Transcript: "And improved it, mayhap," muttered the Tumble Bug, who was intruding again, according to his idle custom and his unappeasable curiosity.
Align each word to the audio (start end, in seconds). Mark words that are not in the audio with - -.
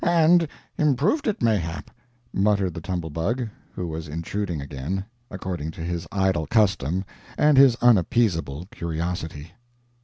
"And 0.03 0.47
improved 0.79 1.27
it, 1.27 1.43
mayhap," 1.43 1.91
muttered 2.33 2.73
the 2.73 2.81
Tumble 2.81 3.11
Bug, 3.11 3.47
who 3.71 3.85
was 3.87 4.07
intruding 4.07 4.59
again, 4.59 5.05
according 5.29 5.69
to 5.73 5.81
his 5.81 6.07
idle 6.11 6.47
custom 6.47 7.05
and 7.37 7.55
his 7.55 7.75
unappeasable 7.83 8.65
curiosity. 8.71 9.51